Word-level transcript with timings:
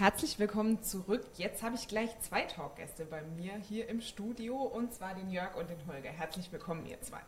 Herzlich 0.00 0.38
willkommen 0.38 0.82
zurück. 0.82 1.26
Jetzt 1.36 1.62
habe 1.62 1.74
ich 1.74 1.86
gleich 1.86 2.18
zwei 2.20 2.44
Talkgäste 2.44 3.04
bei 3.04 3.20
mir 3.20 3.52
hier 3.56 3.86
im 3.86 4.00
Studio 4.00 4.56
und 4.56 4.94
zwar 4.94 5.14
den 5.14 5.30
Jörg 5.30 5.54
und 5.56 5.68
den 5.68 5.76
Holger. 5.86 6.08
Herzlich 6.08 6.50
willkommen, 6.50 6.86
ihr 6.86 6.98
zwei. 7.02 7.20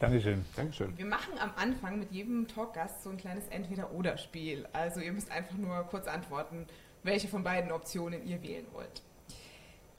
Dankeschön. 0.00 0.44
Dankeschön. 0.56 0.98
Wir 0.98 1.06
machen 1.06 1.38
am 1.38 1.52
Anfang 1.54 2.00
mit 2.00 2.10
jedem 2.10 2.48
Talkgast 2.48 3.04
so 3.04 3.10
ein 3.10 3.16
kleines 3.16 3.46
Entweder-Oder-Spiel. 3.46 4.66
Also 4.72 4.98
ihr 4.98 5.12
müsst 5.12 5.30
einfach 5.30 5.54
nur 5.54 5.84
kurz 5.84 6.08
antworten, 6.08 6.66
welche 7.04 7.28
von 7.28 7.44
beiden 7.44 7.70
Optionen 7.70 8.26
ihr 8.26 8.42
wählen 8.42 8.66
wollt. 8.72 9.02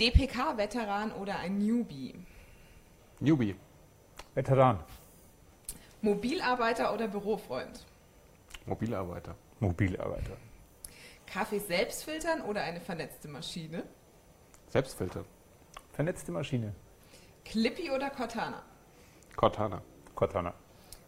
DPK-Veteran 0.01 1.13
oder 1.13 1.39
ein 1.39 1.59
Newbie? 1.59 2.13
Newbie. 3.21 3.55
Veteran. 4.35 4.81
Mobilarbeiter 6.01 6.93
oder 6.93 7.07
Bürofreund? 7.07 7.85
Mobilarbeiter. 8.65 9.33
Mobilarbeiter. 9.61 10.35
Kaffee 11.27 11.59
selbst 11.59 12.03
filtern 12.03 12.41
oder 12.41 12.63
eine 12.63 12.81
vernetzte 12.81 13.27
Maschine? 13.27 13.83
Selbstfilter. 14.69 15.25
Vernetzte 15.91 16.31
Maschine. 16.31 16.73
Clippy 17.45 17.91
oder 17.91 18.09
Cortana? 18.09 18.63
Cortana. 19.35 19.81
Cortana. 20.15 20.53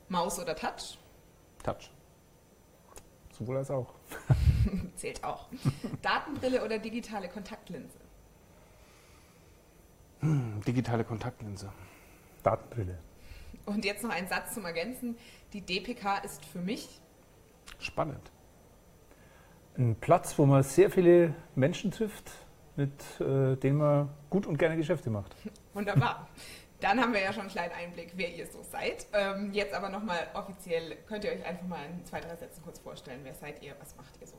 Maus 0.07 0.39
oder 0.39 0.55
Touch? 0.55 0.97
Touch. 1.63 1.91
Sowohl 3.31 3.57
als 3.57 3.71
auch. 3.71 3.93
Zählt 4.95 5.23
auch. 5.23 5.47
Datenbrille 6.01 6.63
oder 6.63 6.79
digitale 6.79 7.29
Kontaktlinse? 7.29 7.97
Hm, 10.19 10.61
digitale 10.65 11.03
Kontaktlinse. 11.03 11.71
Datenbrille. 12.43 12.97
Und 13.65 13.85
jetzt 13.85 14.03
noch 14.03 14.09
ein 14.11 14.27
Satz 14.27 14.53
zum 14.53 14.65
Ergänzen. 14.65 15.17
Die 15.53 15.61
DPK 15.61 16.19
ist 16.19 16.43
für 16.45 16.59
mich 16.59 16.99
Spannend. 17.79 18.31
Ein 19.79 19.95
Platz, 19.95 20.37
wo 20.37 20.45
man 20.45 20.61
sehr 20.61 20.89
viele 20.89 21.33
Menschen 21.55 21.89
trifft, 21.89 22.29
mit 22.75 22.91
äh, 23.21 23.55
denen 23.55 23.77
man 23.77 24.09
gut 24.29 24.45
und 24.45 24.57
gerne 24.57 24.75
Geschäfte 24.75 25.09
macht. 25.09 25.33
wunderbar. 25.73 26.27
Dann 26.81 26.99
haben 26.99 27.13
wir 27.13 27.21
ja 27.21 27.31
schon 27.31 27.43
einen 27.43 27.49
kleinen 27.49 27.71
Einblick, 27.71 28.11
wer 28.17 28.35
ihr 28.35 28.45
so 28.47 28.61
seid. 28.61 29.07
Ähm, 29.13 29.53
jetzt 29.53 29.73
aber 29.73 29.87
nochmal 29.87 30.27
offiziell, 30.33 30.97
könnt 31.07 31.23
ihr 31.23 31.31
euch 31.31 31.45
einfach 31.45 31.65
mal 31.65 31.79
in 31.97 32.05
zwei, 32.05 32.19
drei 32.19 32.35
Sätzen 32.35 32.61
kurz 32.61 32.79
vorstellen. 32.79 33.21
Wer 33.23 33.33
seid 33.33 33.63
ihr, 33.63 33.73
was 33.79 33.95
macht 33.95 34.19
ihr 34.19 34.27
so? 34.27 34.35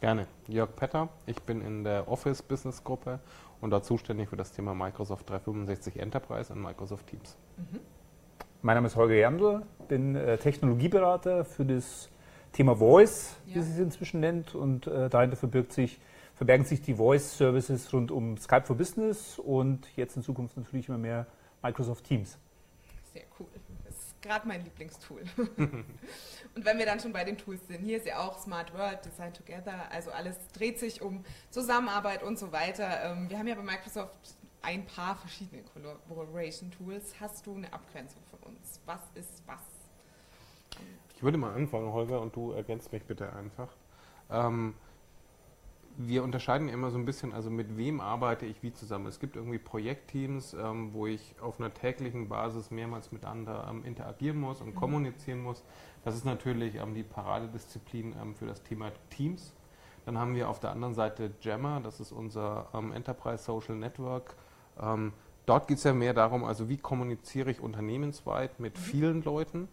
Gerne. 0.00 0.26
Jörg 0.46 0.74
Petter. 0.74 1.10
Ich 1.26 1.42
bin 1.42 1.60
in 1.60 1.84
der 1.84 2.08
Office 2.08 2.40
Business 2.40 2.82
Gruppe 2.82 3.20
und 3.60 3.70
da 3.70 3.82
zuständig 3.82 4.30
für 4.30 4.36
das 4.36 4.52
Thema 4.52 4.72
Microsoft 4.72 5.28
365 5.28 5.98
Enterprise 5.98 6.50
und 6.50 6.62
Microsoft 6.62 7.06
Teams. 7.08 7.36
Mein 8.62 8.76
Name 8.76 8.86
ist 8.86 8.96
Holger 8.96 9.16
Jandl, 9.16 9.66
bin 9.86 10.16
äh, 10.16 10.38
Technologieberater 10.38 11.44
für 11.44 11.66
das 11.66 12.08
Thema 12.52 12.76
Voice, 12.76 13.36
wie 13.46 13.54
Ja. 13.56 13.62
sie 13.62 13.72
es 13.72 13.78
inzwischen 13.78 14.20
nennt. 14.20 14.54
Und 14.54 14.86
äh, 14.86 15.08
dahinter 15.08 15.36
verbirgt 15.36 15.72
sich, 15.72 16.00
verbergen 16.34 16.64
sich 16.66 16.80
die 16.82 16.94
Voice-Services 16.94 17.92
rund 17.92 18.10
um 18.10 18.36
Skype 18.38 18.64
for 18.64 18.76
Business 18.76 19.38
und 19.38 19.86
jetzt 19.96 20.16
in 20.16 20.22
Zukunft 20.22 20.56
natürlich 20.56 20.88
immer 20.88 20.98
mehr 20.98 21.26
Microsoft 21.62 22.04
Teams. 22.04 22.38
Sehr 23.12 23.22
cool. 23.38 23.46
Das 23.84 23.94
ist 23.96 24.22
gerade 24.22 24.46
mein 24.46 24.62
Lieblingstool. 24.64 25.22
Und 26.54 26.64
wenn 26.64 26.78
wir 26.78 26.86
dann 26.86 26.98
schon 27.00 27.12
bei 27.12 27.24
den 27.24 27.36
Tools 27.38 27.66
sind, 27.68 27.82
hier 27.84 27.96
ist 27.98 28.06
ja 28.06 28.18
auch 28.18 28.38
Smart 28.38 28.72
World, 28.74 29.04
Design 29.04 29.32
Together, 29.32 29.90
also 29.92 30.10
alles 30.10 30.36
dreht 30.52 30.78
sich 30.78 31.02
um 31.02 31.24
Zusammenarbeit 31.50 32.22
und 32.22 32.38
so 32.38 32.50
weiter. 32.52 32.88
Ähm, 33.04 33.30
Wir 33.30 33.38
haben 33.38 33.46
ja 33.46 33.54
bei 33.54 33.62
Microsoft 33.62 34.34
ein 34.62 34.84
paar 34.86 35.14
verschiedene 35.16 35.62
Collaboration 35.62 36.70
Tools. 36.72 37.14
Hast 37.20 37.46
du 37.46 37.54
eine 37.54 37.72
Abgrenzung 37.72 38.20
von 38.30 38.40
uns? 38.52 38.80
Was 38.86 39.00
ist 39.14 39.42
was? 39.46 39.58
Ich 41.18 41.24
würde 41.24 41.36
mal 41.36 41.52
anfangen, 41.52 41.92
Holger, 41.92 42.20
und 42.20 42.36
du 42.36 42.52
ergänzt 42.52 42.92
mich 42.92 43.04
bitte 43.04 43.32
einfach. 43.32 43.66
Ähm, 44.30 44.74
wir 45.96 46.22
unterscheiden 46.22 46.68
immer 46.68 46.92
so 46.92 46.96
ein 46.96 47.04
bisschen, 47.04 47.32
also 47.32 47.50
mit 47.50 47.76
wem 47.76 48.00
arbeite 48.00 48.46
ich 48.46 48.62
wie 48.62 48.72
zusammen. 48.72 49.06
Es 49.06 49.18
gibt 49.18 49.34
irgendwie 49.34 49.58
Projektteams, 49.58 50.54
ähm, 50.54 50.92
wo 50.92 51.08
ich 51.08 51.34
auf 51.40 51.58
einer 51.58 51.74
täglichen 51.74 52.28
Basis 52.28 52.70
mehrmals 52.70 53.10
miteinander 53.10 53.66
ähm, 53.68 53.82
interagieren 53.84 54.38
muss 54.38 54.60
und 54.60 54.76
kommunizieren 54.76 55.42
muss. 55.42 55.64
Das 56.04 56.14
ist 56.14 56.24
natürlich 56.24 56.76
ähm, 56.76 56.94
die 56.94 57.02
Paradedisziplin 57.02 58.14
ähm, 58.22 58.36
für 58.36 58.46
das 58.46 58.62
Thema 58.62 58.92
Teams. 59.10 59.52
Dann 60.06 60.18
haben 60.18 60.36
wir 60.36 60.48
auf 60.48 60.60
der 60.60 60.70
anderen 60.70 60.94
Seite 60.94 61.32
Jammer, 61.40 61.80
das 61.80 61.98
ist 61.98 62.12
unser 62.12 62.68
ähm, 62.72 62.92
Enterprise 62.92 63.42
Social 63.42 63.74
Network. 63.74 64.36
Ähm, 64.80 65.12
dort 65.46 65.66
geht 65.66 65.78
es 65.78 65.82
ja 65.82 65.92
mehr 65.92 66.14
darum, 66.14 66.44
also 66.44 66.68
wie 66.68 66.76
kommuniziere 66.78 67.50
ich 67.50 67.58
unternehmensweit 67.58 68.60
mit 68.60 68.78
vielen 68.78 69.24
Leuten 69.24 69.66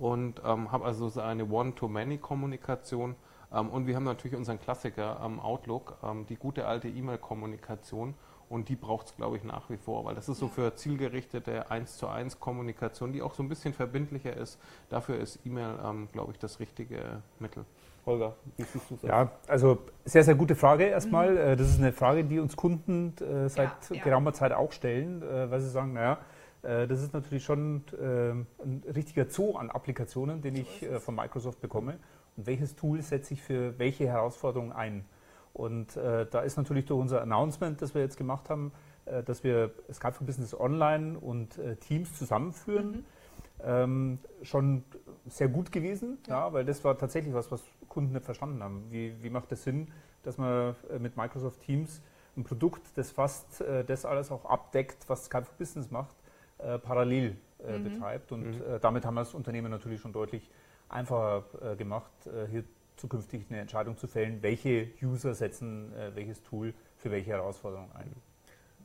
und 0.00 0.40
ähm, 0.44 0.72
habe 0.72 0.84
also 0.86 1.08
so 1.08 1.20
eine 1.20 1.44
One-to-Many-Kommunikation. 1.48 3.14
Ähm, 3.52 3.68
und 3.68 3.86
wir 3.86 3.94
haben 3.96 4.04
natürlich 4.04 4.36
unseren 4.36 4.58
Klassiker 4.58 5.20
ähm, 5.24 5.38
Outlook, 5.40 5.96
ähm, 6.02 6.26
die 6.26 6.36
gute 6.36 6.66
alte 6.66 6.88
E-Mail-Kommunikation. 6.88 8.14
Und 8.48 8.68
die 8.68 8.74
braucht 8.74 9.06
es, 9.06 9.14
glaube 9.16 9.36
ich, 9.36 9.44
nach 9.44 9.70
wie 9.70 9.76
vor, 9.76 10.04
weil 10.04 10.16
das 10.16 10.28
ist 10.28 10.38
so 10.38 10.46
Ja. 10.46 10.52
für 10.52 10.74
zielgerichtete 10.74 11.70
1 11.70 11.98
zu 11.98 12.08
1 12.08 12.40
Kommunikation, 12.40 13.12
die 13.12 13.22
auch 13.22 13.32
so 13.34 13.44
ein 13.44 13.48
bisschen 13.48 13.72
verbindlicher 13.74 14.36
ist. 14.36 14.58
Dafür 14.88 15.18
ist 15.20 15.38
E-Mail, 15.46 15.74
ähm, 15.84 16.08
glaube 16.12 16.32
ich, 16.32 16.38
das 16.38 16.58
richtige 16.58 17.22
Mittel. 17.38 17.64
Holger, 18.06 18.34
wie 18.56 18.62
siehst 18.64 18.90
du 18.90 18.94
das? 18.94 19.02
Ja, 19.08 19.30
also 19.46 19.78
sehr, 20.04 20.24
sehr 20.24 20.34
gute 20.34 20.56
Frage 20.56 20.84
erstmal. 20.84 21.36
Äh, 21.36 21.56
Das 21.56 21.68
ist 21.68 21.78
eine 21.78 21.92
Frage, 21.92 22.24
die 22.24 22.40
uns 22.40 22.56
Kunden 22.56 23.14
äh, 23.20 23.48
seit 23.48 23.70
Ja, 23.90 23.96
ja. 23.96 24.02
geraumer 24.02 24.32
Zeit 24.32 24.52
auch 24.52 24.72
stellen, 24.72 25.22
äh, 25.22 25.48
weil 25.50 25.60
sie 25.60 25.68
sagen, 25.68 25.92
naja, 25.92 26.14
äh, 26.14 26.16
das 26.62 27.00
ist 27.02 27.12
natürlich 27.14 27.44
schon 27.44 27.82
äh, 28.00 28.30
ein 28.62 28.82
richtiger 28.94 29.28
Zoo 29.28 29.56
an 29.56 29.70
Applikationen, 29.70 30.42
den 30.42 30.56
ich 30.56 30.82
äh, 30.82 31.00
von 31.00 31.14
Microsoft 31.14 31.60
bekomme. 31.60 31.98
Und 32.36 32.46
welches 32.46 32.76
Tool 32.76 33.00
setze 33.02 33.34
ich 33.34 33.42
für 33.42 33.78
welche 33.78 34.06
Herausforderungen 34.06 34.72
ein? 34.72 35.04
Und 35.52 35.96
äh, 35.96 36.26
da 36.30 36.40
ist 36.40 36.56
natürlich 36.56 36.86
durch 36.86 37.00
unser 37.00 37.22
Announcement, 37.22 37.80
das 37.82 37.94
wir 37.94 38.02
jetzt 38.02 38.16
gemacht 38.16 38.48
haben, 38.50 38.72
äh, 39.06 39.22
dass 39.22 39.42
wir 39.42 39.72
Skype 39.92 40.12
for 40.12 40.26
Business 40.26 40.54
Online 40.58 41.18
und 41.18 41.58
äh, 41.58 41.76
Teams 41.76 42.16
zusammenführen, 42.16 42.90
Mhm. 42.90 43.64
ähm, 43.64 44.18
schon 44.42 44.84
sehr 45.26 45.48
gut 45.48 45.70
gewesen, 45.72 46.18
Ja. 46.28 46.46
ja. 46.46 46.52
weil 46.52 46.64
das 46.64 46.82
war 46.84 46.96
tatsächlich 46.96 47.34
was, 47.34 47.50
was 47.50 47.62
Kunden 47.88 48.12
nicht 48.12 48.24
verstanden 48.24 48.62
haben. 48.62 48.84
Wie, 48.90 49.14
wie 49.22 49.30
macht 49.30 49.50
es 49.52 49.64
Sinn, 49.64 49.88
dass 50.22 50.38
man 50.38 50.74
äh, 50.90 50.98
mit 50.98 51.16
Microsoft 51.16 51.60
Teams 51.62 52.00
ein 52.36 52.44
Produkt, 52.44 52.82
das 52.96 53.10
fast 53.10 53.60
äh, 53.60 53.84
das 53.84 54.04
alles 54.04 54.30
auch 54.30 54.44
abdeckt, 54.44 55.08
was 55.08 55.24
Skype 55.26 55.44
for 55.44 55.54
Business 55.58 55.90
macht, 55.90 56.14
äh, 56.62 56.78
parallel 56.78 57.36
äh, 57.66 57.78
Mhm. 57.78 57.84
betreibt. 57.84 58.32
Und 58.32 58.56
Mhm. 58.58 58.62
äh, 58.74 58.78
damit 58.80 59.04
haben 59.04 59.14
wir 59.14 59.20
das 59.22 59.34
Unternehmen 59.34 59.70
natürlich 59.70 60.00
schon 60.00 60.12
deutlich 60.12 60.48
einfacher 60.88 61.44
äh, 61.62 61.76
gemacht, 61.76 62.10
äh, 62.26 62.46
hier 62.50 62.64
zukünftig 62.96 63.46
eine 63.48 63.60
Entscheidung 63.60 63.96
zu 63.96 64.06
fällen, 64.06 64.42
welche 64.42 64.88
User 65.02 65.34
setzen 65.34 65.92
äh, 65.94 66.14
welches 66.14 66.42
Tool 66.42 66.74
für 66.96 67.10
welche 67.10 67.30
Herausforderung 67.30 67.90
ein. 67.94 68.12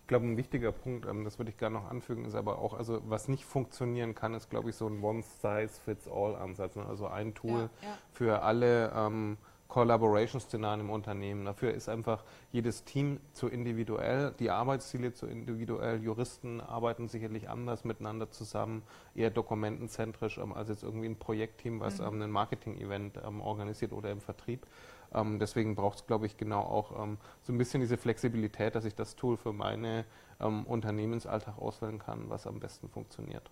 Ich 0.02 0.08
glaube, 0.08 0.26
ein 0.28 0.38
wichtiger 0.38 0.72
Punkt, 0.72 1.08
ähm, 1.08 1.24
das 1.26 1.40
würde 1.40 1.50
ich 1.50 1.58
gerne 1.58 1.78
noch 1.80 1.90
anfügen, 1.90 2.26
ist 2.26 2.36
aber 2.36 2.60
auch, 2.60 2.76
also 2.76 3.02
was 3.10 3.28
nicht 3.28 3.44
funktionieren 3.44 4.14
kann, 4.14 4.36
ist, 4.36 4.50
glaube 4.52 4.70
ich, 4.70 4.76
so 4.76 4.88
ein 4.88 5.04
One-Size-Fits-All-Ansatz. 5.04 6.76
Ne? 6.76 6.86
Also 6.86 7.08
ein 7.08 7.34
Tool 7.34 7.52
Ja, 7.82 7.88
ja. 7.88 7.98
für 8.12 8.42
alle 8.44 8.92
ähm, 8.96 9.38
Collaboration-Szenarien 9.68 10.82
im 10.82 10.90
Unternehmen. 10.90 11.46
Dafür 11.46 11.74
ist 11.74 11.90
einfach 11.90 12.24
jedes 12.52 12.84
Team 12.86 13.20
zu 13.34 13.48
individuell, 13.48 14.34
die 14.40 14.50
Arbeitsziele 14.50 15.14
zu 15.14 15.26
individuell. 15.28 16.02
Juristen 16.02 16.62
arbeiten 16.62 17.08
sicherlich 17.08 17.50
anders 17.50 17.84
miteinander 17.84 18.30
zusammen, 18.32 18.84
eher 19.16 19.32
dokumentenzentrisch 19.32 20.38
ähm, 20.38 20.54
als 20.54 20.70
jetzt 20.70 20.84
irgendwie 20.84 21.08
ein 21.08 21.18
Projektteam, 21.18 21.80
was 21.80 22.00
Mhm. 22.00 22.06
ähm, 22.06 22.22
ein 22.22 22.32
Marketing-Event 22.32 23.20
ähm, 23.26 23.42
organisiert 23.42 23.92
oder 23.92 24.12
im 24.12 24.22
Vertrieb. 24.22 24.66
Ähm, 25.14 25.40
deswegen 25.40 25.76
braucht 25.76 26.00
es, 26.00 26.08
glaube 26.08 26.26
ich, 26.26 26.38
genau 26.38 26.62
auch 26.62 27.04
ähm, 27.04 27.18
so 27.42 27.54
ein 27.54 27.58
bisschen 27.58 27.82
diese 27.82 27.98
Flexibilität, 27.98 28.76
dass 28.76 28.86
ich 28.86 28.96
das 28.96 29.16
Tool 29.16 29.38
für 29.38 29.54
meine 29.54 30.06
ähm, 30.40 30.66
Unternehmensalltag 30.66 31.58
auswählen 31.58 32.00
kann, 32.00 32.30
was 32.30 32.48
am 32.48 32.60
besten 32.60 32.90
funktioniert. 32.90 33.50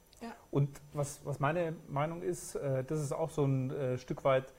Und 0.51 0.69
was, 0.93 1.19
was 1.25 1.39
meine 1.39 1.75
Meinung 1.89 2.21
ist, 2.21 2.55
äh, 2.55 2.83
das 2.83 3.01
ist 3.01 3.11
auch 3.11 3.29
so 3.29 3.43
ein 3.43 3.71
äh, 3.71 3.97
Stück 3.97 4.23
weit, 4.23 4.53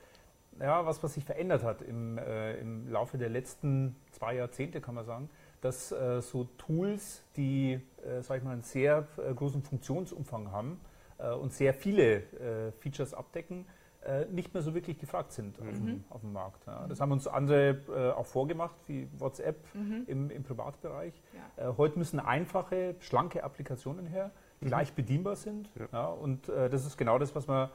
ja, 0.59 0.85
was, 0.85 1.01
was 1.03 1.13
sich 1.13 1.25
verändert 1.25 1.63
hat 1.63 1.81
im, 1.81 2.17
äh, 2.17 2.55
im 2.59 2.87
Laufe 2.89 3.17
der 3.17 3.29
letzten 3.29 3.95
zwei 4.11 4.35
Jahrzehnte, 4.35 4.81
kann 4.81 4.95
man 4.95 5.05
sagen, 5.05 5.29
dass 5.61 5.91
äh, 5.91 6.21
so 6.21 6.45
Tools, 6.57 7.23
die, 7.35 7.79
äh, 8.03 8.21
sag 8.21 8.37
ich 8.37 8.43
mal, 8.43 8.51
einen 8.51 8.61
sehr 8.61 9.07
äh, 9.17 9.33
großen 9.33 9.61
Funktionsumfang 9.63 10.51
haben 10.51 10.79
äh, 11.17 11.31
und 11.31 11.53
sehr 11.53 11.73
viele 11.73 12.17
äh, 12.17 12.71
Features 12.79 13.13
abdecken, 13.13 13.65
äh, 14.05 14.25
nicht 14.25 14.53
mehr 14.53 14.61
so 14.61 14.75
wirklich 14.75 14.99
gefragt 14.99 15.31
sind 15.31 15.59
auf, 15.59 15.65
Mhm. 15.65 15.73
dem, 15.85 16.03
auf 16.11 16.21
dem 16.21 16.33
Markt. 16.33 16.65
Ja. 16.67 16.85
Das 16.87 17.01
haben 17.01 17.11
uns 17.11 17.27
andere 17.27 18.13
auch 18.15 18.25
vorgemacht, 18.27 18.75
wie 18.87 19.07
WhatsApp 19.17 19.57
Mhm. 19.73 20.03
im, 20.07 20.29
im 20.29 20.43
Privatbereich. 20.43 21.19
Ja. 21.57 21.75
Heute 21.77 21.97
müssen 21.97 22.19
einfache, 22.19 22.95
schlanke 22.99 23.43
Applikationen 23.43 24.05
her, 24.05 24.29
die 24.61 24.65
Mhm. 24.65 24.71
leicht 24.71 24.95
bedienbar 24.95 25.35
sind. 25.35 25.71
Ja. 25.91 26.05
Und 26.07 26.47
das 26.49 26.85
ist 26.85 26.97
genau 26.97 27.17
das, 27.17 27.33
was 27.33 27.47
man 27.47 27.69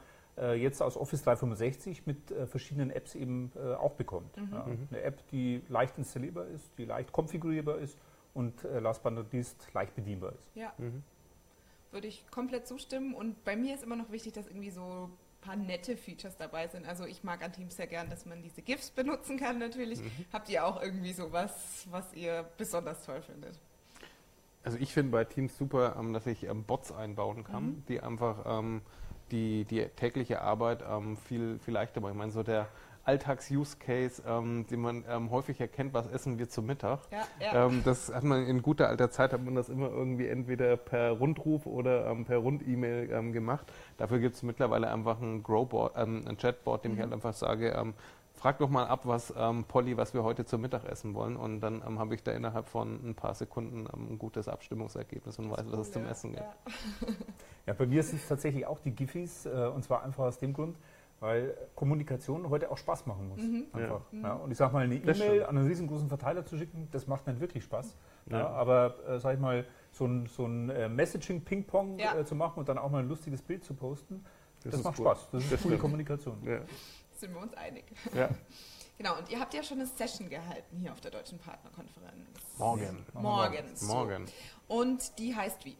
jetzt 0.55 0.81
aus 0.81 0.97
Office 0.97 1.23
365 1.23 2.05
mit 2.05 2.31
äh, 2.31 2.47
verschiedenen 2.47 2.89
Apps 2.89 3.15
eben 3.15 3.51
äh, 3.55 3.73
auch 3.73 3.93
bekommt. 3.93 4.35
Mhm. 4.37 4.49
Ja. 4.51 4.63
Mhm. 4.65 4.87
Eine 4.89 5.01
App, 5.01 5.27
die 5.31 5.61
leicht 5.69 5.97
installierbar 5.97 6.47
ist, 6.47 6.71
die 6.77 6.85
leicht 6.85 7.11
konfigurierbar 7.11 7.77
ist 7.79 7.97
und 8.33 8.63
äh, 8.63 8.79
last 8.79 9.03
but 9.03 9.13
not 9.13 9.31
least 9.33 9.67
leicht 9.73 9.95
bedienbar 9.95 10.33
ist. 10.33 10.55
Ja, 10.55 10.73
Mhm. 10.77 11.03
würde 11.91 12.07
ich 12.07 12.25
komplett 12.31 12.67
zustimmen. 12.67 13.13
Und 13.13 13.43
bei 13.43 13.55
mir 13.55 13.75
ist 13.75 13.83
immer 13.83 13.97
noch 13.97 14.11
wichtig, 14.11 14.33
dass 14.33 14.47
irgendwie 14.47 14.71
so 14.71 15.09
paar 15.41 15.55
nette 15.55 15.97
Features 15.97 16.37
dabei 16.37 16.67
sind. 16.67 16.87
Also 16.87 17.05
ich 17.05 17.23
mag 17.23 17.43
an 17.43 17.51
Teams 17.51 17.75
sehr 17.75 17.87
gern, 17.87 18.09
dass 18.09 18.25
man 18.25 18.41
diese 18.41 18.61
GIFs 18.61 18.91
benutzen 18.91 19.37
kann 19.37 19.57
natürlich. 19.57 19.99
Mhm. 19.99 20.11
Habt 20.31 20.49
ihr 20.49 20.65
auch 20.65 20.81
irgendwie 20.81 21.13
sowas, 21.13 21.85
was 21.89 22.13
ihr 22.13 22.45
besonders 22.57 23.03
toll 23.05 23.21
findet? 23.21 23.59
Also 24.63 24.77
ich 24.77 24.93
finde 24.93 25.11
bei 25.11 25.25
Teams 25.25 25.57
super, 25.57 25.95
ähm, 25.99 26.13
dass 26.13 26.27
ich 26.27 26.43
ähm, 26.43 26.63
Bots 26.63 26.91
einbauen 26.91 27.43
kann, 27.43 27.65
mhm. 27.65 27.83
die 27.87 27.99
einfach 27.99 28.45
ähm, 28.45 28.81
die, 29.31 29.65
die 29.65 29.85
tägliche 29.95 30.41
Arbeit 30.41 30.83
ähm, 30.89 31.17
viel, 31.17 31.59
viel 31.59 31.73
leichter 31.73 32.01
machen. 32.01 32.11
Ich 32.11 32.17
meine, 32.17 32.31
so 32.31 32.43
der 32.43 32.67
Alltags-Use-Case, 33.03 34.21
ähm, 34.27 34.65
den 34.67 34.79
man 34.79 35.03
ähm, 35.09 35.31
häufig 35.31 35.59
erkennt, 35.59 35.93
was 35.93 36.07
essen 36.07 36.37
wir 36.37 36.49
zum 36.49 36.67
Mittag. 36.67 36.99
Ja, 37.11 37.23
ja. 37.39 37.65
Ähm, 37.65 37.81
das 37.83 38.13
hat 38.13 38.23
man 38.23 38.45
in 38.45 38.61
guter 38.61 38.89
alter 38.89 39.09
Zeit, 39.09 39.33
hat 39.33 39.43
man 39.43 39.55
das 39.55 39.69
immer 39.69 39.89
irgendwie 39.89 40.27
entweder 40.27 40.77
per 40.77 41.11
Rundruf 41.11 41.65
oder 41.65 42.07
ähm, 42.07 42.25
per 42.25 42.37
Rund-E-Mail 42.37 43.09
ähm, 43.11 43.33
gemacht. 43.33 43.65
Dafür 43.97 44.19
gibt 44.19 44.35
es 44.35 44.43
mittlerweile 44.43 44.91
einfach 44.91 45.19
ein, 45.19 45.41
Growboard, 45.41 45.93
ähm, 45.97 46.25
ein 46.27 46.37
Chatboard, 46.37 46.83
dem 46.83 46.91
mhm. 46.91 46.97
ich 46.97 47.03
halt 47.03 47.13
einfach 47.13 47.33
sage, 47.33 47.75
frag 48.41 48.57
doch 48.57 48.69
mal 48.69 48.87
ab, 48.87 49.01
was 49.05 49.33
Polly, 49.67 49.95
was 49.97 50.13
wir 50.13 50.23
heute 50.23 50.45
zum 50.45 50.61
Mittag 50.61 50.85
essen 50.85 51.13
wollen. 51.13 51.35
Und 51.35 51.61
dann 51.61 51.83
habe 51.99 52.15
ich 52.15 52.23
da 52.23 52.31
innerhalb 52.31 52.67
von 52.67 52.99
ein 53.07 53.15
paar 53.15 53.35
Sekunden 53.35 53.87
ein 53.87 54.17
gutes 54.17 54.47
Abstimmungsergebnis 54.47 55.37
und 55.37 55.51
weiß, 55.51 55.65
was 55.69 55.79
es 55.79 55.91
zum 55.91 56.05
Essen 56.05 56.31
gibt. 56.31 56.43
Ja. 56.43 57.07
ja, 57.67 57.73
bei 57.73 57.85
mir 57.85 58.01
sind 58.01 58.19
es 58.19 58.27
tatsächlich 58.27 58.65
auch 58.65 58.79
die 58.79 58.91
Giffys, 58.91 59.45
äh, 59.45 59.49
und 59.73 59.83
zwar 59.83 60.03
einfach 60.03 60.23
aus 60.23 60.39
dem 60.39 60.53
Grund, 60.53 60.77
weil 61.19 61.55
Kommunikation 61.75 62.49
heute 62.49 62.71
auch 62.71 62.77
Spaß 62.77 63.05
machen 63.05 63.29
muss. 63.29 63.41
Mhm. 63.41 63.65
Einfach. 63.73 64.01
Ja. 64.11 64.21
Ja, 64.21 64.33
und 64.33 64.49
ich 64.49 64.57
sage 64.57 64.73
mal, 64.73 64.83
eine 64.85 64.95
E-Mail 64.95 65.43
an 65.43 65.57
einen 65.57 65.67
riesengroßen 65.67 66.09
Verteiler 66.09 66.43
zu 66.43 66.57
schicken, 66.57 66.87
das 66.91 67.05
macht 67.05 67.27
nicht 67.27 67.39
wirklich 67.39 67.63
Spaß. 67.63 67.95
Ja. 68.31 68.49
aber 68.49 68.95
äh, 69.07 69.19
sag 69.19 69.35
ich 69.35 69.39
mal, 69.39 69.65
so 69.91 70.05
ein, 70.05 70.25
so 70.25 70.45
ein 70.45 70.69
äh, 70.69 70.89
Messaging-Ping-Pong 70.89 71.99
äh, 71.99 72.25
zu 72.25 72.35
machen 72.35 72.59
und 72.59 72.69
dann 72.69 72.77
auch 72.77 72.89
mal 72.89 73.03
ein 73.03 73.07
lustiges 73.07 73.41
Bild 73.41 73.63
zu 73.63 73.75
posten, 73.75 74.25
das, 74.63 74.73
das 74.73 74.83
macht 74.83 74.97
gut. 74.97 75.05
Spaß. 75.05 75.29
Das 75.31 75.43
ist 75.43 75.53
das 75.53 75.61
coole 75.61 75.77
Kommunikation. 75.77 76.37
Sind 77.21 77.35
wir 77.35 77.41
uns 77.41 77.53
einig. 77.53 77.85
Genau, 78.97 79.17
und 79.17 79.31
ihr 79.31 79.39
habt 79.39 79.51
ja 79.55 79.63
schon 79.63 79.79
eine 79.79 79.87
Session 79.87 80.29
gehalten 80.29 80.77
hier 80.77 80.91
auf 80.91 81.01
der 81.01 81.09
Deutschen 81.09 81.39
Partnerkonferenz. 81.39 82.13
Morgen. 82.59 83.03
Morgen. 83.13 83.65
Morgen. 83.81 84.25
Und 84.67 85.17
die 85.17 85.35
heißt 85.35 85.65
wie? 85.65 85.75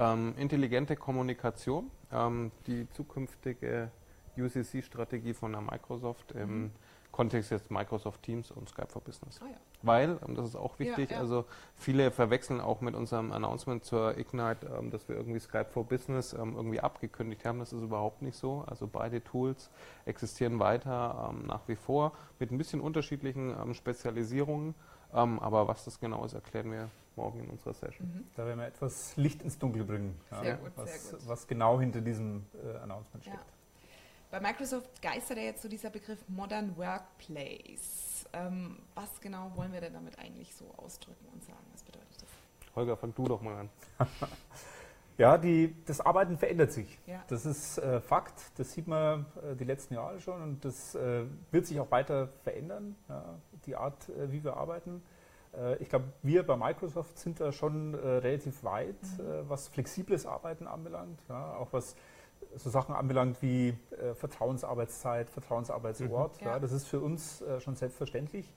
Ähm, 0.00 0.34
intelligente 0.36 0.96
Kommunikation, 0.96 1.88
ähm, 2.10 2.50
die 2.66 2.88
zukünftige 2.90 3.92
UCC-Strategie 4.38 5.34
von 5.34 5.52
der 5.52 5.60
Microsoft 5.60 6.32
im 6.32 6.62
mhm. 6.62 6.70
Kontext 7.16 7.50
jetzt 7.50 7.70
Microsoft 7.70 8.22
Teams 8.22 8.50
und 8.50 8.68
Skype 8.68 8.88
for 8.88 9.00
Business. 9.00 9.40
Ah, 9.42 9.46
ja. 9.46 9.56
Weil, 9.80 10.18
ähm, 10.28 10.34
das 10.34 10.48
ist 10.48 10.56
auch 10.56 10.78
wichtig, 10.78 11.10
ja, 11.10 11.16
ja. 11.16 11.22
also 11.22 11.46
viele 11.74 12.10
verwechseln 12.10 12.60
auch 12.60 12.82
mit 12.82 12.94
unserem 12.94 13.32
Announcement 13.32 13.84
zur 13.84 14.18
Ignite, 14.18 14.66
ähm, 14.78 14.90
dass 14.90 15.08
wir 15.08 15.16
irgendwie 15.16 15.38
Skype 15.38 15.70
for 15.70 15.84
Business 15.84 16.34
ähm, 16.34 16.54
irgendwie 16.56 16.80
abgekündigt 16.80 17.46
haben. 17.46 17.58
Das 17.58 17.72
ist 17.72 17.80
überhaupt 17.80 18.20
nicht 18.20 18.36
so. 18.36 18.64
Also 18.66 18.86
beide 18.86 19.24
Tools 19.24 19.70
existieren 20.04 20.58
weiter 20.58 21.30
ähm, 21.30 21.46
nach 21.46 21.66
wie 21.68 21.76
vor 21.76 22.12
mit 22.38 22.50
ein 22.50 22.58
bisschen 22.58 22.82
unterschiedlichen 22.82 23.56
ähm, 23.58 23.72
Spezialisierungen. 23.72 24.74
Ähm, 25.14 25.38
aber 25.38 25.68
was 25.68 25.86
das 25.86 25.98
genau 25.98 26.22
ist, 26.26 26.34
erklären 26.34 26.70
wir 26.70 26.90
morgen 27.16 27.40
in 27.40 27.48
unserer 27.48 27.72
Session. 27.72 28.06
Mhm. 28.08 28.24
Da 28.34 28.44
werden 28.44 28.58
wir 28.58 28.66
etwas 28.66 29.16
Licht 29.16 29.40
ins 29.42 29.58
Dunkel 29.58 29.84
bringen, 29.84 30.20
sehr 30.42 30.56
gut, 30.56 30.72
was, 30.76 31.10
sehr 31.10 31.18
gut. 31.18 31.28
was 31.28 31.46
genau 31.46 31.80
hinter 31.80 32.02
diesem 32.02 32.44
äh, 32.62 32.76
Announcement 32.76 33.24
steckt. 33.24 33.55
Bei 34.30 34.40
Microsoft 34.40 35.00
geistert 35.00 35.38
ja 35.38 35.44
jetzt 35.44 35.62
so 35.62 35.68
dieser 35.68 35.90
Begriff 35.90 36.18
Modern 36.28 36.76
Workplace. 36.76 38.26
Ähm, 38.32 38.78
was 38.94 39.20
genau 39.20 39.52
wollen 39.54 39.72
wir 39.72 39.80
denn 39.80 39.92
damit 39.92 40.18
eigentlich 40.18 40.54
so 40.54 40.64
ausdrücken 40.76 41.26
und 41.32 41.44
sagen? 41.44 41.64
Was 41.72 41.82
bedeutet 41.84 42.22
das? 42.22 42.28
Holger, 42.74 42.96
fang 42.96 43.14
du 43.14 43.24
doch 43.24 43.40
mal 43.40 43.60
an. 43.60 43.70
ja, 45.18 45.38
die, 45.38 45.76
das 45.86 46.00
Arbeiten 46.00 46.36
verändert 46.38 46.72
sich. 46.72 46.98
Ja. 47.06 47.22
Das 47.28 47.46
ist 47.46 47.78
äh, 47.78 48.00
Fakt. 48.00 48.50
Das 48.56 48.72
sieht 48.72 48.88
man 48.88 49.26
äh, 49.36 49.54
die 49.54 49.64
letzten 49.64 49.94
Jahre 49.94 50.20
schon 50.20 50.42
und 50.42 50.64
das 50.64 50.96
äh, 50.96 51.24
wird 51.52 51.66
sich 51.66 51.78
auch 51.78 51.90
weiter 51.92 52.28
verändern, 52.42 52.96
ja, 53.08 53.38
die 53.64 53.76
Art, 53.76 54.08
äh, 54.08 54.32
wie 54.32 54.42
wir 54.42 54.56
arbeiten. 54.56 55.02
Äh, 55.56 55.76
ich 55.76 55.88
glaube, 55.88 56.06
wir 56.22 56.44
bei 56.44 56.56
Microsoft 56.56 57.16
sind 57.18 57.40
da 57.40 57.52
schon 57.52 57.94
äh, 57.94 57.96
relativ 57.96 58.64
weit, 58.64 59.00
mhm. 59.18 59.48
was 59.48 59.68
flexibles 59.68 60.26
Arbeiten 60.26 60.66
anbelangt, 60.66 61.20
ja, 61.28 61.54
auch 61.54 61.72
was 61.72 61.94
so 62.56 62.70
Sachen 62.70 62.94
anbelangt 62.94 63.42
wie 63.42 63.76
äh, 63.90 64.14
Vertrauensarbeitszeit, 64.14 65.30
Vertrauensarbeitsort. 65.30 66.40
Mhm. 66.40 66.46
Ja. 66.46 66.58
das 66.58 66.72
ist 66.72 66.86
für 66.86 67.00
uns 67.00 67.42
äh, 67.42 67.60
schon 67.60 67.76
selbstverständlich. 67.76 68.52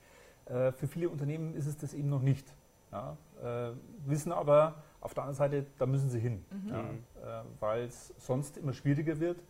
Äh, 0.45 0.71
für 0.71 0.87
viele 0.87 1.09
Unternehmen 1.09 1.53
ist 1.53 1.67
es 1.67 1.77
das 1.77 1.93
eben 1.93 2.09
noch 2.09 2.21
nicht. 2.21 2.55
Ja. 2.91 3.17
Äh, 3.41 3.73
wissen 4.05 4.31
aber 4.31 4.83
auf 4.99 5.13
der 5.13 5.23
anderen 5.23 5.37
Seite, 5.37 5.65
da 5.77 5.85
müssen 5.85 6.09
sie 6.09 6.19
hin, 6.19 6.43
mhm. 6.51 6.69
ja, 6.69 7.41
äh, 7.41 7.43
weil 7.59 7.83
es 7.83 8.13
sonst 8.17 8.57
immer 8.57 8.73
schwieriger 8.73 9.19
wird, 9.19 9.43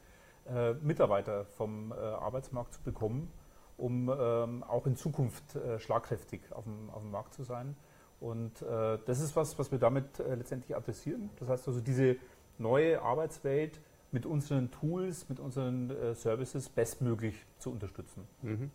äh, 0.47 0.73
Mitarbeiter 0.73 1.45
vom 1.45 1.91
Arbeitsmarkt 1.91 2.73
zu 2.73 2.81
bekommen, 2.81 3.31
um 3.77 4.09
ähm, 4.09 4.63
auch 4.63 4.85
in 4.85 4.95
Zukunft 4.95 5.57
schlagkräftig 5.77 6.41
auf 6.51 6.65
dem, 6.65 6.89
auf 6.89 7.01
dem 7.01 7.11
Markt 7.11 7.33
zu 7.33 7.43
sein. 7.43 7.75
Und 8.19 8.61
das 8.61 9.21
ist 9.21 9.37
was, 9.37 9.57
was 9.57 9.71
wir 9.71 9.79
damit 9.79 10.17
letztendlich 10.17 10.75
adressieren. 10.75 11.29
Das 11.39 11.47
heißt 11.47 11.69
also, 11.69 11.79
diese 11.79 12.17
neue 12.57 13.01
Arbeitswelt 13.01 13.79
mit 14.11 14.25
unseren 14.25 14.71
Tools, 14.71 15.29
mit 15.29 15.39
unseren 15.39 15.89
äh, 15.91 16.15
Services 16.15 16.69
bestmöglich 16.69 17.45
zu 17.59 17.71
unterstützen. 17.71 18.27
Mhm. 18.41 18.71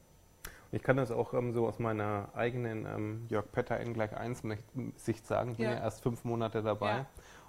Ich 0.72 0.82
kann 0.82 0.96
das 0.96 1.10
auch 1.10 1.34
ähm, 1.34 1.52
so 1.52 1.66
aus 1.66 1.78
meiner 1.78 2.28
eigenen 2.34 2.84
ähm, 2.86 3.26
Jörg 3.28 3.50
Petter 3.52 3.78
N 3.78 3.94
gleich 3.94 4.16
1 4.16 4.42
Sicht 4.96 5.26
sagen. 5.26 5.52
Ich 5.52 5.58
bin 5.58 5.66
ja. 5.66 5.74
ja 5.74 5.80
erst 5.80 6.02
fünf 6.02 6.24
Monate 6.24 6.62
dabei. 6.62 6.90
Ja. 6.90 7.06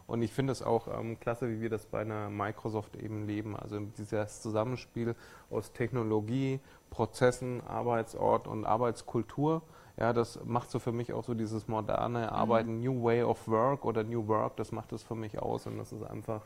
Und 0.07 0.21
ich 0.21 0.31
finde 0.31 0.51
es 0.51 0.61
auch 0.61 0.87
ähm, 0.87 1.19
klasse, 1.19 1.49
wie 1.49 1.61
wir 1.61 1.69
das 1.69 1.87
bei 1.87 2.01
einer 2.01 2.29
Microsoft 2.29 2.95
eben 2.95 3.25
leben. 3.25 3.55
Also 3.55 3.79
dieses 3.79 4.41
Zusammenspiel 4.41 5.15
aus 5.49 5.73
Technologie, 5.73 6.59
Prozessen, 6.91 7.61
Arbeitsort 7.65 8.47
und 8.47 8.65
Arbeitskultur. 8.65 9.63
Ja, 9.97 10.13
das 10.13 10.39
macht 10.45 10.69
so 10.69 10.77
für 10.77 10.91
mich 10.91 11.13
auch 11.13 11.23
so 11.23 11.33
dieses 11.33 11.67
moderne 11.67 12.31
Arbeiten, 12.31 12.75
mhm. 12.75 12.83
New 12.83 13.03
Way 13.03 13.23
of 13.23 13.47
Work 13.47 13.85
oder 13.85 14.03
New 14.03 14.27
Work, 14.27 14.57
das 14.57 14.71
macht 14.71 14.91
es 14.91 15.01
für 15.01 15.15
mich 15.15 15.39
aus. 15.39 15.65
Und 15.65 15.77
das 15.77 15.91
ist 15.91 16.03
einfach 16.03 16.41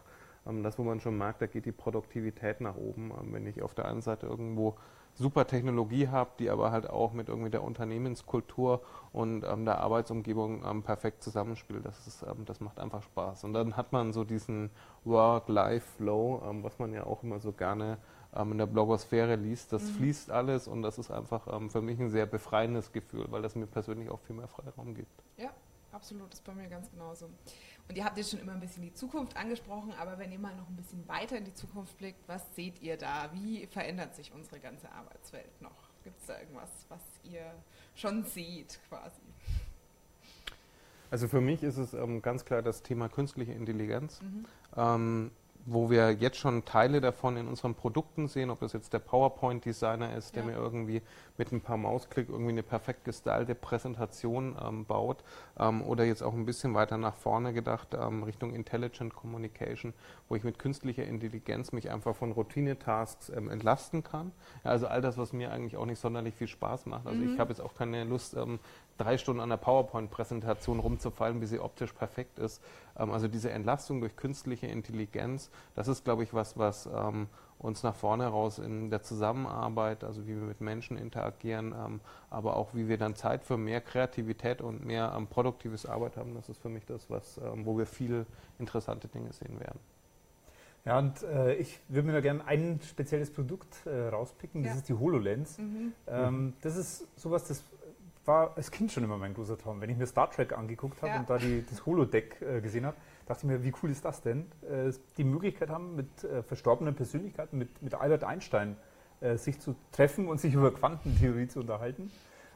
das, 0.63 0.77
wo 0.79 0.83
man 0.83 0.99
schon 0.99 1.17
merkt, 1.17 1.41
da 1.41 1.47
geht 1.47 1.65
die 1.65 1.71
Produktivität 1.71 2.61
nach 2.61 2.75
oben. 2.75 3.11
Ähm, 3.11 3.33
wenn 3.33 3.45
ich 3.45 3.61
auf 3.61 3.73
der 3.73 3.85
einen 3.85 4.01
Seite 4.01 4.27
irgendwo 4.27 4.75
super 5.15 5.45
Technologie 5.45 6.07
habe, 6.07 6.29
die 6.39 6.49
aber 6.49 6.71
halt 6.71 6.89
auch 6.89 7.13
mit 7.13 7.29
irgendwie 7.29 7.49
der 7.49 7.63
Unternehmenskultur 7.63 8.81
und 9.11 9.43
ähm, 9.43 9.65
der 9.65 9.79
Arbeitsumgebung 9.79 10.63
ähm, 10.65 10.83
perfekt 10.83 11.23
zusammenspielt. 11.23 11.85
Das, 11.85 12.07
ist, 12.07 12.23
ähm, 12.23 12.45
das 12.45 12.61
macht 12.61 12.79
einfach 12.79 13.03
Spaß. 13.03 13.43
Und 13.43 13.53
dann 13.53 13.75
hat 13.75 13.91
man 13.91 14.13
so 14.13 14.23
diesen 14.23 14.69
Work-Life-Flow, 15.03 16.43
ähm, 16.49 16.63
was 16.63 16.79
man 16.79 16.93
ja 16.93 17.05
auch 17.05 17.23
immer 17.23 17.39
so 17.39 17.51
gerne 17.51 17.97
in 18.39 18.59
der 18.59 18.67
Blogosphäre 18.67 19.37
liest. 19.37 19.73
Das 19.73 19.81
mhm. 19.81 19.95
fließt 19.95 20.29
alles 20.29 20.67
und 20.67 20.83
das 20.83 20.99
ist 20.99 21.09
einfach 21.09 21.47
für 21.71 21.81
mich 21.81 21.99
ein 21.99 22.11
sehr 22.11 22.27
befreiendes 22.27 22.91
Gefühl, 22.91 23.25
weil 23.31 23.41
das 23.41 23.55
mir 23.55 23.65
persönlich 23.65 24.11
auch 24.11 24.19
viel 24.19 24.35
mehr 24.35 24.47
Freiraum 24.47 24.93
gibt. 24.93 25.23
Ja, 25.37 25.49
absolut. 25.99 26.31
Das 26.31 26.39
ist 26.39 26.45
bei 26.45 26.53
mir 26.53 26.69
ganz 26.69 26.89
genauso. 26.89 27.25
Und 27.25 27.97
ihr 27.97 28.05
habt 28.05 28.17
jetzt 28.17 28.31
schon 28.31 28.39
immer 28.39 28.53
ein 28.53 28.59
bisschen 28.59 28.83
die 28.83 28.93
Zukunft 28.93 29.35
angesprochen, 29.35 29.93
aber 29.99 30.17
wenn 30.17 30.31
ihr 30.31 30.39
mal 30.39 30.55
noch 30.55 30.69
ein 30.69 30.75
bisschen 30.75 31.05
weiter 31.07 31.37
in 31.37 31.45
die 31.45 31.53
Zukunft 31.53 31.97
blickt, 31.97 32.27
was 32.27 32.43
seht 32.55 32.81
ihr 32.81 32.97
da? 32.97 33.29
Wie 33.33 33.65
verändert 33.67 34.15
sich 34.15 34.31
unsere 34.31 34.59
ganze 34.59 34.91
Arbeitswelt 34.91 35.61
noch? 35.61 35.89
Gibt 36.03 36.19
es 36.21 36.27
da 36.27 36.39
irgendwas, 36.39 36.69
was 36.87 37.01
ihr 37.23 37.51
schon 37.95 38.23
seht 38.23 38.79
quasi? 38.87 39.21
Also 41.11 41.27
für 41.27 41.41
mich 41.41 41.63
ist 41.63 41.77
es 41.77 41.93
ähm, 41.93 42.21
ganz 42.21 42.45
klar 42.45 42.61
das 42.61 42.83
Thema 42.83 43.09
künstliche 43.09 43.53
Intelligenz. 43.53 44.21
Mhm. 44.21 44.45
Ähm, 44.77 45.31
wo 45.71 45.89
wir 45.89 46.11
jetzt 46.11 46.37
schon 46.37 46.65
Teile 46.65 47.01
davon 47.01 47.37
in 47.37 47.47
unseren 47.47 47.75
Produkten 47.75 48.27
sehen, 48.27 48.49
ob 48.49 48.59
das 48.59 48.73
jetzt 48.73 48.93
der 48.93 48.99
PowerPoint-Designer 48.99 50.15
ist, 50.15 50.35
der 50.35 50.43
ja. 50.43 50.49
mir 50.49 50.55
irgendwie 50.55 51.01
mit 51.37 51.51
ein 51.51 51.61
paar 51.61 51.77
Mausklick 51.77 52.29
irgendwie 52.29 52.51
eine 52.51 52.63
perfekt 52.63 53.05
gestylte 53.05 53.55
Präsentation 53.55 54.57
ähm, 54.61 54.85
baut 54.85 55.23
ähm, 55.57 55.81
oder 55.83 56.03
jetzt 56.03 56.21
auch 56.21 56.33
ein 56.33 56.45
bisschen 56.45 56.73
weiter 56.73 56.97
nach 56.97 57.15
vorne 57.15 57.53
gedacht 57.53 57.89
ähm, 57.93 58.23
Richtung 58.23 58.53
Intelligent 58.53 59.15
Communication, 59.15 59.93
wo 60.27 60.35
ich 60.35 60.43
mit 60.43 60.59
künstlicher 60.59 61.05
Intelligenz 61.05 61.71
mich 61.71 61.89
einfach 61.89 62.15
von 62.15 62.31
Routine-Tasks 62.31 63.29
ähm, 63.29 63.49
entlasten 63.49 64.03
kann. 64.03 64.31
Ja, 64.63 64.71
also 64.71 64.87
all 64.87 65.01
das, 65.01 65.17
was 65.17 65.33
mir 65.33 65.51
eigentlich 65.51 65.77
auch 65.77 65.85
nicht 65.85 65.99
sonderlich 65.99 66.35
viel 66.35 66.47
Spaß 66.47 66.87
macht. 66.87 67.05
Also 67.05 67.21
mhm. 67.21 67.33
ich 67.33 67.39
habe 67.39 67.51
jetzt 67.51 67.61
auch 67.61 67.75
keine 67.75 68.03
Lust, 68.03 68.35
ähm, 68.35 68.59
drei 68.99 69.17
Stunden 69.17 69.41
an 69.41 69.49
der 69.49 69.57
PowerPoint-Präsentation 69.57 70.79
rumzufallen, 70.79 71.39
bis 71.39 71.49
sie 71.49 71.59
optisch 71.59 71.93
perfekt 71.93 72.37
ist. 72.37 72.61
Ähm, 72.97 73.11
also 73.11 73.27
diese 73.27 73.49
Entlastung 73.49 74.01
durch 74.01 74.15
künstliche 74.15 74.67
Intelligenz, 74.67 75.49
das 75.75 75.87
ist, 75.87 76.03
glaube 76.03 76.23
ich, 76.23 76.33
was, 76.33 76.57
was 76.57 76.87
ähm, 76.87 77.27
uns 77.57 77.83
nach 77.83 77.95
vorne 77.95 78.27
raus 78.27 78.59
in 78.59 78.89
der 78.89 79.01
Zusammenarbeit, 79.01 80.03
also 80.03 80.25
wie 80.25 80.35
wir 80.35 80.43
mit 80.43 80.61
Menschen 80.61 80.97
interagieren, 80.97 81.73
ähm, 81.73 81.99
aber 82.29 82.55
auch 82.55 82.73
wie 82.73 82.87
wir 82.87 82.97
dann 82.97 83.15
Zeit 83.15 83.43
für 83.43 83.57
mehr 83.57 83.81
Kreativität 83.81 84.61
und 84.61 84.85
mehr 84.85 85.13
ähm, 85.15 85.27
produktives 85.27 85.85
Arbeit 85.85 86.17
haben, 86.17 86.35
das 86.35 86.49
ist 86.49 86.61
für 86.61 86.69
mich 86.69 86.85
das, 86.85 87.09
was, 87.09 87.37
ähm, 87.37 87.65
wo 87.65 87.77
wir 87.77 87.85
viele 87.85 88.25
interessante 88.59 89.07
Dinge 89.07 89.33
sehen 89.33 89.59
werden. 89.59 89.79
Ja, 90.85 90.97
und 90.97 91.21
äh, 91.23 91.55
ich 91.55 91.79
würde 91.89 92.07
mir 92.07 92.13
da 92.13 92.21
gerne 92.21 92.45
ein 92.47 92.79
spezielles 92.81 93.31
Produkt 93.31 93.85
äh, 93.85 94.07
rauspicken, 94.07 94.63
das 94.63 94.71
ja. 94.71 94.77
ist 94.77 94.89
die 94.89 94.93
HoloLens. 94.93 95.57
Mhm. 95.57 95.93
Ähm, 96.07 96.53
das 96.61 96.77
ist 96.77 97.07
sowas, 97.19 97.47
das 97.47 97.63
war 98.29 98.55
als 98.55 98.71
Kind 98.71 98.91
schon 98.91 99.03
immer 99.03 99.17
mein 99.17 99.33
großer 99.33 99.57
Traum. 99.57 99.81
Wenn 99.81 99.89
ich 99.89 99.97
mir 99.97 100.05
Star 100.05 100.29
Trek 100.31 100.57
angeguckt 100.57 101.01
habe 101.01 101.11
Ja. 101.11 101.19
und 101.19 101.29
da 101.29 101.37
die, 101.37 101.65
das 101.69 101.85
Holodeck 101.85 102.41
äh, 102.41 102.61
gesehen 102.61 102.85
habe, 102.85 102.95
dachte 103.25 103.45
ich 103.45 103.51
mir, 103.51 103.63
wie 103.63 103.73
cool 103.83 103.89
ist 103.91 104.05
das 104.05 104.21
denn? 104.21 104.45
Äh, 104.61 104.93
die 105.17 105.23
Möglichkeit 105.25 105.69
haben, 105.69 105.95
mit 105.95 106.23
äh, 106.23 106.43
verstorbenen 106.43 106.95
Persönlichkeiten, 106.95 107.57
mit, 107.57 107.81
mit 107.81 107.93
Albert 107.95 108.23
Einstein, 108.23 108.77
äh, 109.19 109.35
sich 109.35 109.59
zu 109.59 109.75
treffen 109.91 110.27
und 110.29 110.39
sich 110.39 110.53
über 110.53 110.71
Quantentheorie 110.73 111.47
zu 111.47 111.59
unterhalten. 111.59 112.11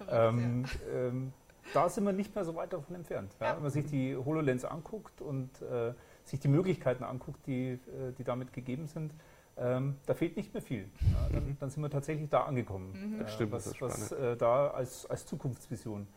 Ähm, 0.09 0.65
ähm, 0.93 1.33
da 1.73 1.89
sind 1.89 2.03
wir 2.03 2.13
nicht 2.13 2.35
mehr 2.35 2.45
so 2.45 2.55
weit 2.55 2.71
davon 2.73 2.95
entfernt. 2.95 3.35
Ja? 3.39 3.47
Ja. 3.47 3.55
Wenn 3.55 3.63
man 3.63 3.71
sich 3.71 3.85
die 3.85 4.15
HoloLens 4.15 4.65
anguckt 4.65 5.21
und 5.21 5.49
äh, 5.61 5.93
sich 6.23 6.39
die 6.39 6.47
Möglichkeiten 6.49 7.03
anguckt, 7.03 7.45
die, 7.47 7.71
äh, 7.73 7.79
die 8.17 8.23
damit 8.23 8.53
gegeben 8.53 8.87
sind, 8.87 9.13
ähm, 9.57 9.97
da 10.05 10.13
fehlt 10.13 10.35
nicht 10.37 10.53
mehr 10.53 10.61
viel. 10.63 10.89
Ja? 11.01 11.29
Dann, 11.31 11.49
Mhm. 11.49 11.57
dann 11.59 11.69
sind 11.69 11.83
wir 11.83 11.89
tatsächlich 11.89 12.29
da 12.29 12.43
angekommen, 12.43 12.91
Mhm. 13.17 13.21
äh, 13.21 13.27
Stimmt, 13.29 13.51
was, 13.51 13.79
was 13.81 14.11
äh, 14.11 14.35
da 14.37 14.69
als, 14.71 15.05
als 15.05 15.25
Zukunftsvision 15.25 16.07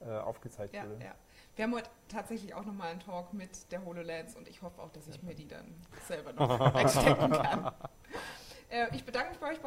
äh, 0.00 0.10
aufgezeigt 0.18 0.74
Ja, 0.74 0.84
wurde. 0.84 1.04
ja. 1.04 1.14
Wir 1.56 1.64
haben 1.64 1.74
heute 1.74 1.90
tatsächlich 2.08 2.54
auch 2.54 2.64
nochmal 2.64 2.90
einen 2.92 3.00
Talk 3.00 3.34
mit 3.34 3.70
der 3.70 3.84
HoloLens 3.84 4.34
und 4.36 4.48
ich 4.48 4.62
hoffe 4.62 4.80
auch, 4.80 4.90
dass 4.90 5.06
ich 5.08 5.22
mir 5.22 5.34
die 5.34 5.46
dann 5.46 5.66
selber 6.08 6.32
noch 6.32 6.58
einstecken 6.74 7.30
kann. 7.32 7.72
Äh, 8.70 8.86
ich 8.94 9.04
bedanke 9.04 9.30
mich 9.30 9.38
bei 9.40 9.48
euch 9.50 9.60
beiden. 9.60 9.62